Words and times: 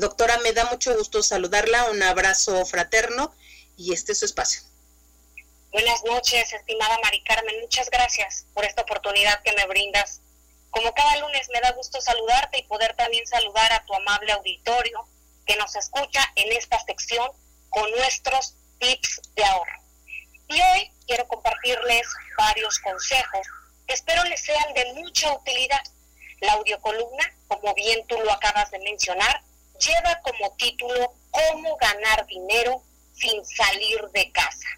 Doctora, 0.00 0.38
me 0.38 0.52
da 0.52 0.64
mucho 0.66 0.96
gusto 0.96 1.24
saludarla, 1.24 1.86
un 1.86 2.00
abrazo 2.04 2.64
fraterno 2.64 3.34
y 3.76 3.92
este 3.92 4.12
es 4.12 4.20
su 4.20 4.26
espacio. 4.26 4.62
Buenas 5.72 6.04
noches, 6.04 6.52
estimada 6.52 6.96
Mari 7.02 7.24
Carmen. 7.24 7.60
Muchas 7.62 7.90
gracias 7.90 8.46
por 8.54 8.64
esta 8.64 8.82
oportunidad 8.82 9.42
que 9.42 9.52
me 9.54 9.66
brindas. 9.66 10.20
Como 10.70 10.94
cada 10.94 11.16
lunes 11.16 11.48
me 11.52 11.60
da 11.60 11.72
gusto 11.72 12.00
saludarte 12.00 12.60
y 12.60 12.62
poder 12.68 12.94
también 12.94 13.26
saludar 13.26 13.72
a 13.72 13.84
tu 13.86 13.94
amable 13.94 14.30
auditorio 14.30 15.04
que 15.44 15.56
nos 15.56 15.74
escucha 15.74 16.20
en 16.36 16.52
esta 16.52 16.78
sección 16.84 17.32
con 17.68 17.90
nuestros 17.90 18.54
tips 18.78 19.20
de 19.34 19.44
ahorro. 19.46 19.82
Y 20.46 20.60
hoy 20.60 20.92
quiero 21.08 21.26
compartirles 21.26 22.06
varios 22.36 22.78
consejos 22.78 23.48
que 23.88 23.94
espero 23.94 24.22
les 24.22 24.40
sean 24.42 24.74
de 24.74 24.92
mucha 24.92 25.32
utilidad. 25.32 25.82
La 26.40 26.52
audiocolumna, 26.52 27.34
como 27.48 27.74
bien 27.74 28.06
tú 28.06 28.16
lo 28.20 28.30
acabas 28.30 28.70
de 28.70 28.78
mencionar, 28.78 29.42
lleva 29.78 30.20
como 30.22 30.54
título 30.56 31.14
Cómo 31.30 31.76
ganar 31.76 32.26
dinero 32.26 32.82
sin 33.14 33.44
salir 33.44 34.00
de 34.12 34.30
casa. 34.32 34.68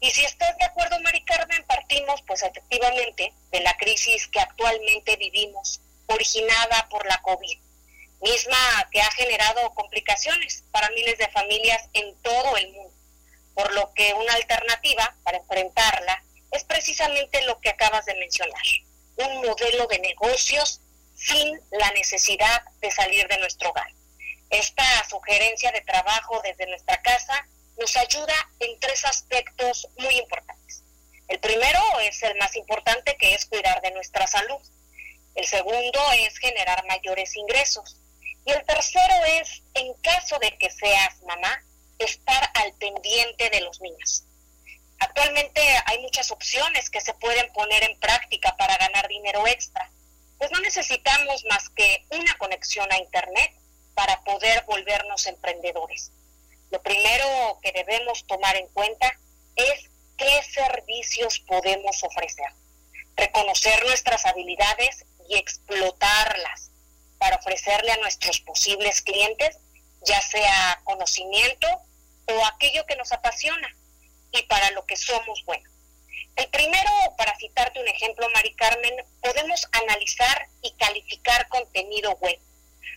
Y 0.00 0.10
si 0.10 0.24
estás 0.24 0.56
de 0.58 0.64
acuerdo, 0.64 1.00
Mari 1.00 1.24
Carmen, 1.24 1.64
partimos 1.66 2.22
pues 2.26 2.42
efectivamente 2.42 3.32
de 3.50 3.60
la 3.60 3.76
crisis 3.76 4.28
que 4.28 4.40
actualmente 4.40 5.16
vivimos, 5.16 5.80
originada 6.06 6.86
por 6.90 7.06
la 7.06 7.20
COVID, 7.22 7.58
misma 8.20 8.88
que 8.90 9.00
ha 9.00 9.10
generado 9.12 9.70
complicaciones 9.74 10.64
para 10.70 10.90
miles 10.90 11.18
de 11.18 11.28
familias 11.28 11.88
en 11.94 12.14
todo 12.22 12.56
el 12.56 12.72
mundo, 12.72 12.94
por 13.54 13.72
lo 13.74 13.92
que 13.94 14.14
una 14.14 14.34
alternativa 14.34 15.16
para 15.24 15.38
enfrentarla 15.38 16.22
es 16.52 16.64
precisamente 16.64 17.42
lo 17.44 17.60
que 17.60 17.70
acabas 17.70 18.04
de 18.06 18.14
mencionar, 18.14 18.62
un 19.16 19.46
modelo 19.46 19.86
de 19.86 19.98
negocios 19.98 20.80
sin 21.14 21.60
la 21.70 21.90
necesidad 21.92 22.62
de 22.80 22.90
salir 22.90 23.26
de 23.28 23.38
nuestro 23.38 23.70
hogar. 23.70 23.95
Esta 24.50 24.84
sugerencia 25.08 25.72
de 25.72 25.80
trabajo 25.80 26.40
desde 26.42 26.66
nuestra 26.66 27.00
casa 27.02 27.46
nos 27.78 27.96
ayuda 27.96 28.34
en 28.60 28.78
tres 28.80 29.04
aspectos 29.04 29.88
muy 29.98 30.18
importantes. 30.18 30.82
El 31.28 31.40
primero 31.40 31.80
es 32.00 32.22
el 32.22 32.36
más 32.36 32.54
importante, 32.56 33.16
que 33.16 33.34
es 33.34 33.46
cuidar 33.46 33.80
de 33.82 33.90
nuestra 33.90 34.26
salud. 34.26 34.60
El 35.34 35.46
segundo 35.46 36.00
es 36.12 36.38
generar 36.38 36.84
mayores 36.86 37.36
ingresos. 37.36 37.96
Y 38.44 38.52
el 38.52 38.64
tercero 38.64 39.24
es, 39.40 39.62
en 39.74 39.92
caso 39.94 40.38
de 40.38 40.56
que 40.56 40.70
seas 40.70 41.20
mamá, 41.22 41.62
estar 41.98 42.50
al 42.54 42.72
pendiente 42.74 43.50
de 43.50 43.60
los 43.60 43.80
niños. 43.80 44.24
Actualmente 44.98 45.60
hay 45.86 45.98
muchas 46.00 46.30
opciones 46.30 46.88
que 46.88 47.00
se 47.00 47.12
pueden 47.14 47.52
poner 47.52 47.82
en 47.82 47.98
práctica 47.98 48.56
para 48.56 48.76
ganar 48.78 49.08
dinero 49.08 49.46
extra. 49.46 49.90
Pues 50.38 50.50
no 50.52 50.60
necesitamos 50.60 51.44
más 51.46 51.68
que 51.70 52.04
una 52.10 52.38
conexión 52.38 52.90
a 52.92 52.98
Internet 52.98 53.52
para 53.96 54.22
poder 54.24 54.62
volvernos 54.66 55.26
emprendedores. 55.26 56.12
Lo 56.70 56.82
primero 56.82 57.58
que 57.62 57.72
debemos 57.72 58.26
tomar 58.26 58.54
en 58.56 58.68
cuenta 58.68 59.18
es 59.56 59.90
qué 60.18 60.42
servicios 60.42 61.40
podemos 61.40 62.04
ofrecer, 62.04 62.52
reconocer 63.16 63.86
nuestras 63.86 64.26
habilidades 64.26 65.06
y 65.30 65.38
explotarlas 65.38 66.70
para 67.18 67.36
ofrecerle 67.36 67.90
a 67.92 67.96
nuestros 67.96 68.40
posibles 68.40 69.00
clientes, 69.00 69.56
ya 70.02 70.20
sea 70.20 70.82
conocimiento 70.84 71.66
o 72.28 72.46
aquello 72.46 72.84
que 72.84 72.96
nos 72.96 73.12
apasiona 73.12 73.74
y 74.30 74.42
para 74.42 74.72
lo 74.72 74.84
que 74.84 74.96
somos 74.96 75.42
buenos. 75.46 75.72
El 76.36 76.48
primero, 76.50 76.90
para 77.16 77.34
citarte 77.38 77.80
un 77.80 77.88
ejemplo, 77.88 78.28
Mari 78.34 78.54
Carmen, 78.56 78.94
podemos 79.22 79.66
analizar 79.72 80.48
y 80.60 80.70
calificar 80.72 81.48
contenido 81.48 82.14
web. 82.16 82.38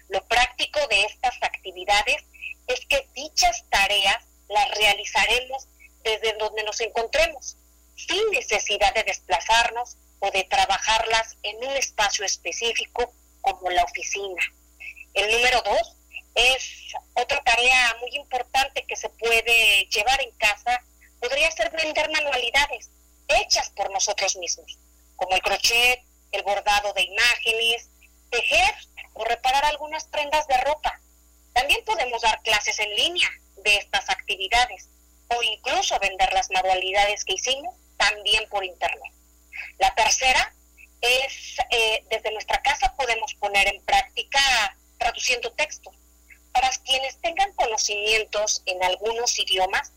Lo 0.10 0.26
práctico 0.28 0.80
de 0.88 1.04
estas 1.04 1.36
actividades 1.42 2.24
es 2.68 2.80
que 2.88 3.08
dichas 3.14 3.64
tareas 3.70 4.24
las 4.48 4.70
realizaremos 4.72 5.68
desde 6.04 6.34
donde 6.34 6.64
nos 6.64 6.80
encontremos, 6.82 7.56
sin 7.96 8.30
necesidad 8.32 8.94
de 8.94 9.04
desplazarnos 9.04 9.98
o 10.20 10.32
de 10.32 10.44
trabajarlas 10.46 11.38
en 11.44 11.58
un 11.58 11.76
espacio 11.76 12.26
específico 12.26 13.14
como 13.42 13.70
la 13.70 13.84
oficina. 13.84 14.42
El 15.14 15.32
número 15.32 15.62
dos 15.62 15.96
es 16.36 16.94
otra 17.14 17.42
tarea 17.44 17.96
muy 18.02 18.16
importante 18.16 18.86
que 18.88 18.96
se 18.96 19.10
puede 19.10 19.86
llevar 19.86 20.22
en 20.22 20.32
casa, 20.32 20.84
podría 21.20 21.52
ser 21.52 21.70
vender 21.72 22.10
manualidades 22.10 22.90
hechas 23.28 23.70
por 23.72 23.92
nosotros 23.92 24.36
mismos, 24.38 24.78
como 25.16 25.36
el 25.36 25.42
crochet, 25.42 26.02
el 26.32 26.44
bordado 26.44 26.94
de 26.94 27.04
imágenes, 27.04 27.90
tejer 28.30 28.76
prendas 30.06 30.48
de 30.48 30.58
ropa. 30.58 31.00
También 31.54 31.84
podemos 31.86 32.22
dar 32.22 32.42
clases 32.42 32.80
en 32.80 32.96
línea 32.96 33.30
de 33.58 33.78
estas 33.78 34.10
actividades 34.10 34.90
o 35.28 35.42
incluso 35.44 36.00
vender 36.00 36.32
las 36.34 36.50
manualidades 36.50 37.24
que 37.26 37.34
hicimos 37.34 37.76
también 37.98 38.48
por 38.50 38.64
internet. 38.64 39.14
La 39.78 39.94
tercera 39.94 40.54
es, 41.02 41.58
eh, 41.70 42.04
desde 42.10 42.32
nuestra 42.32 42.62
casa 42.62 42.94
podemos 42.96 43.34
poner 43.36 43.68
en 43.68 43.82
práctica 43.84 44.40
traduciendo 44.98 45.52
textos. 45.54 45.96
Para 46.52 46.70
quienes 46.86 47.20
tengan 47.22 47.54
conocimientos 47.54 48.64
en 48.66 48.84
algunos 48.84 49.38
idiomas, 49.40 49.92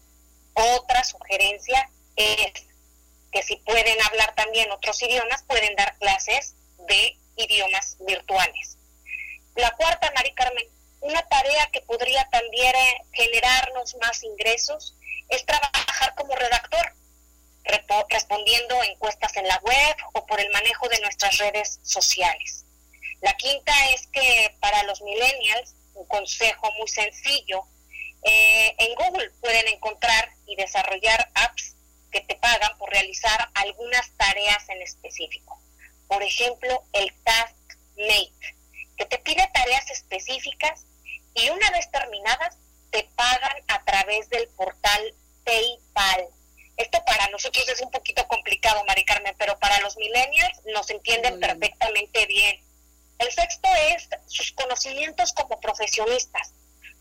otra 0.54 1.02
sugerencia 1.02 1.90
es 2.16 2.52
que 3.32 3.42
si 3.42 3.56
pueden 3.56 4.00
hablar 4.02 4.34
también 4.34 4.70
otros 4.70 5.00
idiomas, 5.02 5.42
pueden 5.44 5.74
dar 5.76 5.96
clases 5.98 6.54
de 6.86 7.16
idiomas 7.36 7.96
virtuales. 8.00 8.76
La 9.54 9.70
cuarta, 9.72 10.10
Mari 10.14 10.32
Carmen, 10.34 10.66
una 11.00 11.22
tarea 11.22 11.68
que 11.72 11.82
podría 11.82 12.26
también 12.30 12.74
eh, 12.74 13.04
generarnos 13.12 13.96
más 14.00 14.22
ingresos 14.22 14.96
es 15.28 15.44
trabajar 15.44 16.14
como 16.16 16.34
redactor, 16.34 16.94
respondiendo 18.08 18.82
encuestas 18.82 19.36
en 19.36 19.46
la 19.46 19.58
web 19.58 19.96
o 20.14 20.26
por 20.26 20.40
el 20.40 20.50
manejo 20.50 20.88
de 20.88 21.00
nuestras 21.00 21.38
redes 21.38 21.80
sociales. 21.82 22.64
La 23.20 23.36
quinta 23.36 23.72
es 23.90 24.06
que 24.08 24.54
para 24.60 24.82
los 24.84 25.00
millennials, 25.02 25.74
un 25.94 26.06
consejo 26.06 26.70
muy 26.78 26.88
sencillo, 26.88 27.64
eh, 28.24 28.74
en 28.78 28.94
Google 28.94 29.30
pueden 29.40 29.68
encontrar 29.68 30.30
y 30.46 30.56
desarrollar 30.56 31.30
apps 31.34 31.76
que 32.10 32.20
te 32.20 32.34
pagan 32.36 32.76
por 32.78 32.90
realizar 32.90 33.48
algunas 33.54 34.10
tareas 34.16 34.68
en 34.68 34.82
específico. 34.82 35.60
Por 36.08 36.22
ejemplo, 36.22 36.84
el 36.92 37.12
TaskMate, 37.24 38.31
que 39.02 39.16
te 39.16 39.18
pide 39.18 39.48
tareas 39.52 39.90
específicas 39.90 40.86
y 41.34 41.50
una 41.50 41.70
vez 41.70 41.90
terminadas 41.90 42.56
te 42.90 43.02
pagan 43.16 43.56
a 43.68 43.84
través 43.84 44.28
del 44.28 44.48
portal 44.50 45.14
PayPal. 45.44 46.28
Esto 46.76 47.02
para 47.04 47.26
nosotros 47.28 47.68
es 47.68 47.80
un 47.80 47.90
poquito 47.90 48.26
complicado, 48.28 48.84
Mari 48.86 49.04
Carmen, 49.04 49.34
pero 49.38 49.58
para 49.58 49.80
los 49.80 49.96
millennials 49.96 50.60
nos 50.72 50.88
entienden 50.90 51.40
perfectamente 51.40 52.26
bien. 52.26 52.62
El 53.18 53.32
sexto 53.32 53.68
es 53.90 54.08
sus 54.26 54.52
conocimientos 54.52 55.32
como 55.32 55.58
profesionistas. 55.58 56.52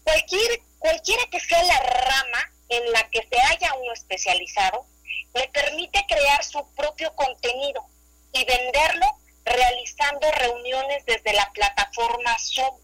Cualquier, 0.03 0.61
cualquiera 0.79 1.23
que 1.31 1.39
sea 1.39 1.61
la 1.63 1.79
rama 1.79 2.51
en 2.69 2.91
la 2.91 3.09
que 3.11 3.27
se 3.27 3.39
haya 3.39 3.75
uno 3.75 3.93
especializado, 3.93 4.87
le 5.35 5.47
permite 5.49 6.03
crear 6.07 6.43
su 6.43 6.65
propio 6.73 7.13
contenido 7.15 7.85
y 8.33 8.43
venderlo 8.45 9.20
realizando 9.45 10.31
reuniones 10.31 11.05
desde 11.05 11.33
la 11.33 11.49
plataforma 11.51 12.37
Zoom 12.39 12.75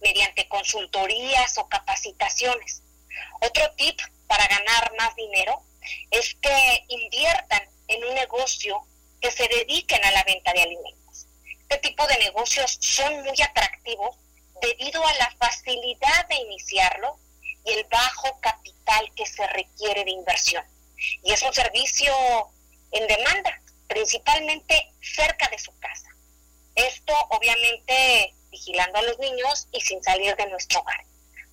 mediante 0.00 0.48
consultorías 0.48 1.58
o 1.58 1.68
capacitaciones. 1.68 2.82
Otro 3.40 3.70
tip 3.76 3.98
para 4.26 4.46
ganar 4.46 4.92
más 4.98 5.14
dinero 5.16 5.62
es 6.10 6.34
que 6.40 6.84
inviertan 6.88 7.62
en 7.88 8.04
un 8.04 8.14
negocio 8.14 8.86
que 9.20 9.30
se 9.30 9.48
dediquen 9.48 10.04
a 10.04 10.10
la 10.12 10.24
venta 10.24 10.52
de 10.52 10.62
alimentos. 10.62 11.26
Este 11.68 11.78
tipo 11.78 12.06
de 12.06 12.18
negocios 12.18 12.78
son 12.80 13.22
muy 13.22 13.40
atractivos 13.42 14.16
debido 14.60 15.04
a 15.06 15.14
la 15.14 15.30
facilidad 15.38 16.28
de 16.28 16.36
iniciarlo 16.36 17.18
y 17.64 17.72
el 17.72 17.84
bajo 17.84 18.38
capital 18.40 19.10
que 19.16 19.26
se 19.26 19.46
requiere 19.48 20.04
de 20.04 20.10
inversión. 20.10 20.64
Y 21.22 21.32
es 21.32 21.42
un 21.42 21.52
servicio 21.52 22.14
en 22.92 23.06
demanda, 23.06 23.60
principalmente 23.88 24.92
cerca 25.00 25.48
de 25.48 25.58
su 25.58 25.76
casa. 25.78 26.13
Esto 26.74 27.14
obviamente 27.30 28.34
vigilando 28.50 28.98
a 28.98 29.02
los 29.02 29.18
niños 29.18 29.68
y 29.72 29.80
sin 29.80 30.02
salir 30.02 30.34
de 30.36 30.46
nuestro 30.46 30.80
hogar. 30.80 31.04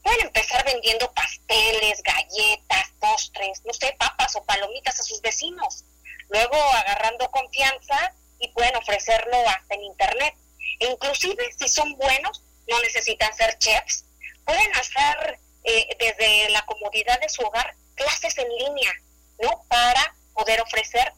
Pueden 0.03 0.27
empezar 0.27 0.65
vendiendo 0.65 1.11
pasteles, 1.13 2.01
galletas, 2.01 2.91
postres, 2.99 3.61
no 3.65 3.73
sé, 3.73 3.95
papas 3.99 4.35
o 4.35 4.43
palomitas 4.43 4.99
a 4.99 5.03
sus 5.03 5.21
vecinos. 5.21 5.83
Luego 6.29 6.55
agarrando 6.55 7.29
confianza 7.29 8.13
y 8.39 8.47
pueden 8.49 8.75
ofrecerlo 8.75 9.37
hasta 9.47 9.75
en 9.75 9.83
internet. 9.83 10.35
E 10.79 10.87
inclusive 10.87 11.43
si 11.57 11.67
son 11.67 11.95
buenos, 11.97 12.43
no 12.67 12.79
necesitan 12.81 13.35
ser 13.35 13.57
chefs, 13.59 14.05
pueden 14.45 14.73
hacer 14.75 15.39
eh, 15.63 15.95
desde 15.99 16.49
la 16.49 16.65
comodidad 16.65 17.19
de 17.19 17.29
su 17.29 17.43
hogar 17.43 17.75
clases 17.95 18.37
en 18.37 18.49
línea, 18.49 18.93
¿no? 19.41 19.63
Para 19.67 20.15
poder 20.33 20.61
ofrecer 20.61 21.13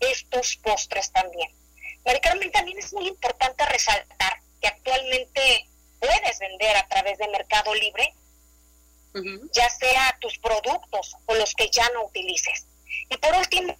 estos 0.00 0.56
postres 0.56 1.12
también. 1.12 1.50
Mari 2.04 2.50
también 2.50 2.78
es 2.78 2.92
muy 2.92 3.08
importante 3.08 3.64
resaltar 3.66 4.38
que 4.60 4.68
actualmente 4.68 5.68
puedes 6.00 6.38
vender 6.38 6.76
a 6.76 6.86
través 6.88 7.18
de 7.18 7.28
Mercado 7.28 7.74
Libre, 7.74 8.14
ya 9.52 9.70
sea 9.70 10.18
tus 10.20 10.38
productos 10.38 11.16
o 11.26 11.34
los 11.34 11.54
que 11.54 11.70
ya 11.70 11.88
no 11.90 12.04
utilices. 12.04 12.66
Y 13.08 13.16
por 13.16 13.34
último, 13.36 13.76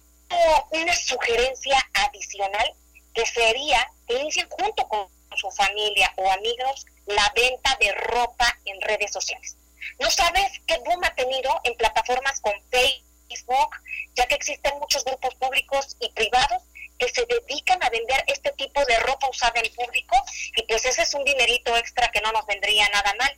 una 0.71 0.95
sugerencia 0.95 1.77
adicional 1.93 2.73
que 3.13 3.25
sería 3.25 3.91
que 4.07 4.15
inicien 4.19 4.47
junto 4.49 4.87
con 4.87 5.09
su 5.35 5.51
familia 5.51 6.11
o 6.17 6.31
amigos 6.31 6.85
la 7.05 7.31
venta 7.35 7.77
de 7.79 7.91
ropa 7.91 8.57
en 8.65 8.81
redes 8.81 9.11
sociales. 9.11 9.57
No 9.99 10.09
sabes 10.09 10.51
qué 10.65 10.77
boom 10.79 11.03
ha 11.03 11.13
tenido 11.15 11.59
en 11.63 11.75
plataformas 11.75 12.39
con 12.41 12.53
Facebook, 12.71 13.75
ya 14.15 14.25
que 14.27 14.35
existen 14.35 14.79
muchos 14.79 15.03
grupos 15.03 15.35
públicos 15.35 15.95
y 15.99 16.09
privados 16.13 16.63
se 17.09 17.25
dedican 17.25 17.81
a 17.83 17.89
vender 17.89 18.23
este 18.27 18.51
tipo 18.53 18.83
de 18.85 18.99
ropa 18.99 19.29
usada 19.29 19.59
en 19.59 19.73
público 19.73 20.15
y 20.55 20.63
pues 20.63 20.85
ese 20.85 21.03
es 21.03 21.13
un 21.13 21.23
dinerito 21.23 21.75
extra 21.77 22.09
que 22.11 22.21
no 22.21 22.31
nos 22.31 22.45
vendría 22.45 22.87
nada 22.89 23.13
mal. 23.17 23.37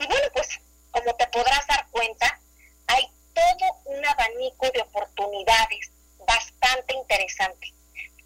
Y 0.00 0.06
bueno, 0.06 0.28
pues 0.32 0.48
como 0.90 1.14
te 1.16 1.26
podrás 1.28 1.66
dar 1.66 1.86
cuenta, 1.90 2.40
hay 2.86 3.08
todo 3.34 3.72
un 3.86 4.06
abanico 4.06 4.70
de 4.70 4.82
oportunidades 4.82 5.90
bastante 6.26 6.94
interesante. 6.94 7.72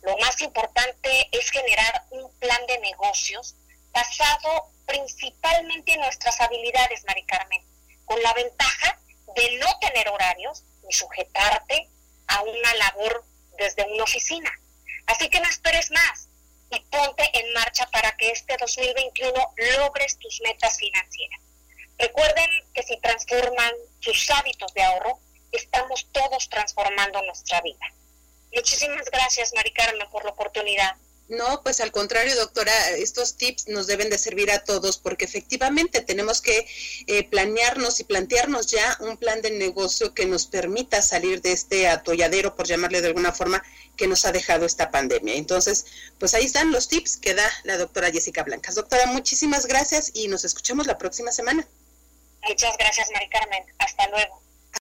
Lo 0.02 0.16
más 0.18 0.40
importante 0.40 1.28
es 1.32 1.50
generar 1.50 2.04
un 2.10 2.30
plan 2.38 2.66
de 2.66 2.78
negocios 2.78 3.56
basado 3.92 4.70
principalmente 4.86 5.92
en 5.92 6.00
nuestras 6.00 6.40
habilidades, 6.40 7.04
Mari 7.06 7.24
Carmen, 7.24 7.62
con 8.04 8.22
la 8.22 8.32
ventaja 8.32 8.98
de 9.34 9.58
no 9.58 9.78
tener 9.80 10.08
horarios 10.08 10.64
ni 10.84 10.92
sujetarte 10.92 11.88
a 12.26 12.42
una 12.42 12.74
labor 12.74 13.24
desde 13.58 13.84
una 13.84 14.04
oficina. 14.04 14.50
Así 15.06 15.28
que 15.28 15.40
no 15.40 15.48
esperes 15.48 15.90
más 15.90 16.28
y 16.70 16.80
ponte 16.90 17.30
en 17.32 17.52
marcha 17.52 17.86
para 17.90 18.16
que 18.16 18.30
este 18.30 18.56
2021 18.58 19.54
logres 19.78 20.18
tus 20.18 20.40
metas 20.42 20.78
financieras. 20.78 21.40
Recuerden 21.98 22.48
que 22.74 22.82
si 22.82 22.96
transforman 23.00 23.72
sus 24.00 24.30
hábitos 24.30 24.72
de 24.74 24.82
ahorro, 24.82 25.18
estamos 25.52 26.06
todos 26.12 26.48
transformando 26.48 27.22
nuestra 27.22 27.60
vida. 27.62 27.86
Muchísimas 28.54 29.10
gracias, 29.10 29.52
Mari 29.54 29.72
Carmen, 29.72 30.08
por 30.10 30.24
la 30.24 30.30
oportunidad. 30.30 30.57
No, 31.28 31.62
pues 31.62 31.80
al 31.80 31.92
contrario, 31.92 32.34
doctora, 32.36 32.72
estos 32.92 33.36
tips 33.36 33.68
nos 33.68 33.86
deben 33.86 34.08
de 34.08 34.16
servir 34.16 34.50
a 34.50 34.64
todos 34.64 34.96
porque 34.96 35.26
efectivamente 35.26 36.00
tenemos 36.00 36.40
que 36.40 36.66
eh, 37.06 37.24
planearnos 37.24 38.00
y 38.00 38.04
plantearnos 38.04 38.68
ya 38.68 38.96
un 39.00 39.18
plan 39.18 39.42
de 39.42 39.50
negocio 39.50 40.14
que 40.14 40.24
nos 40.24 40.46
permita 40.46 41.02
salir 41.02 41.42
de 41.42 41.52
este 41.52 41.86
atolladero, 41.86 42.56
por 42.56 42.66
llamarle 42.66 43.02
de 43.02 43.08
alguna 43.08 43.32
forma, 43.32 43.62
que 43.96 44.06
nos 44.06 44.24
ha 44.24 44.32
dejado 44.32 44.64
esta 44.64 44.90
pandemia. 44.90 45.34
Entonces, 45.34 45.84
pues 46.18 46.32
ahí 46.32 46.46
están 46.46 46.72
los 46.72 46.88
tips 46.88 47.18
que 47.18 47.34
da 47.34 47.50
la 47.64 47.76
doctora 47.76 48.10
Jessica 48.10 48.42
Blancas. 48.42 48.74
Doctora, 48.74 49.04
muchísimas 49.06 49.66
gracias 49.66 50.10
y 50.14 50.28
nos 50.28 50.46
escuchamos 50.46 50.86
la 50.86 50.96
próxima 50.96 51.30
semana. 51.30 51.68
Muchas 52.48 52.74
gracias, 52.78 53.10
Mari 53.12 53.28
Carmen. 53.28 53.64
Hasta 53.78 54.08
luego. 54.08 54.47